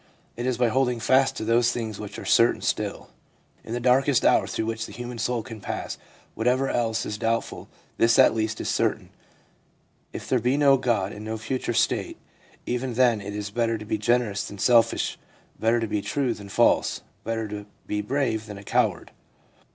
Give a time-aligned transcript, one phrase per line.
[0.35, 3.11] It is by holding fast to those things which are certain still.
[3.63, 5.99] In the darkest hour through which the human soul can pass,
[6.33, 9.11] whatever else is doubtful this at least is certain;
[10.11, 12.17] if there be no God and no future state,
[12.65, 15.19] even then it is better to be generous than selfish,
[15.59, 19.11] better to be true than false, better to be brave than a coward.